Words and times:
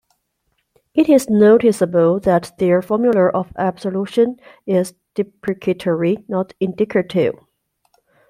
It 0.95 1.09
is 1.09 1.29
noticeable 1.29 2.19
that 2.21 2.53
their 2.57 2.81
formula 2.81 3.27
of 3.27 3.53
absolution 3.55 4.39
is 4.65 4.95
deprecatory, 5.13 6.25
not 6.27 6.55
indicative. 6.59 7.35